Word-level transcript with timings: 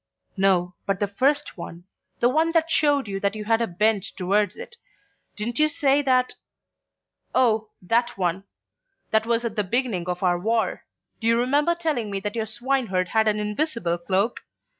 "No, 0.35 0.73
but 0.87 0.99
the 0.99 1.05
first 1.07 1.59
one; 1.59 1.83
the 2.21 2.27
one 2.27 2.53
that 2.53 2.71
showed 2.71 3.07
you 3.07 3.19
that 3.19 3.35
you 3.35 3.45
had 3.45 3.61
a 3.61 3.67
bent 3.67 4.03
towards 4.17 4.57
it. 4.57 4.75
Didn't 5.35 5.59
you 5.59 5.69
say 5.69 6.01
that" 6.01 6.33
"Oh, 7.45 7.69
that 7.83 8.17
one. 8.17 8.45
That 9.11 9.27
was 9.27 9.45
at 9.45 9.55
the 9.55 9.63
beginning 9.63 10.09
of 10.09 10.23
our 10.23 10.39
war. 10.39 10.85
Do 11.19 11.27
you 11.27 11.37
remember 11.39 11.75
telling 11.75 12.09
me 12.09 12.19
that 12.21 12.33
your 12.35 12.47
swineherd 12.47 13.09
had 13.09 13.27
an 13.27 13.37
invisible 13.37 13.99
cloak? 13.99 14.39